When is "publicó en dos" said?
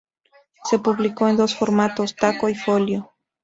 0.79-1.55